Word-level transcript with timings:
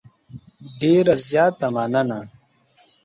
ډېره 0.79 1.13
زیاته 1.29 1.67
مننه. 1.75 2.19